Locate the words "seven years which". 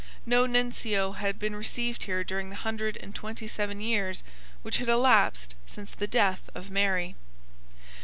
3.47-4.77